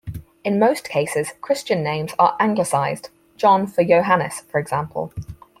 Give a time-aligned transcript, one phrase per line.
[0.43, 5.13] In most cases Christian names are Anglicised- John for Johannes, for example.